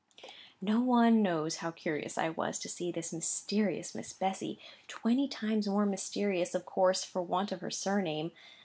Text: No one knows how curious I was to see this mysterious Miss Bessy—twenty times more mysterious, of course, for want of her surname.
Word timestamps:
No 0.61 0.79
one 0.81 1.21
knows 1.21 1.57
how 1.57 1.69
curious 1.69 2.17
I 2.17 2.29
was 2.29 2.57
to 2.61 2.67
see 2.67 2.91
this 2.91 3.13
mysterious 3.13 3.93
Miss 3.93 4.13
Bessy—twenty 4.13 5.27
times 5.27 5.67
more 5.67 5.85
mysterious, 5.85 6.55
of 6.55 6.65
course, 6.65 7.03
for 7.03 7.21
want 7.21 7.51
of 7.51 7.61
her 7.61 7.69
surname. 7.69 8.31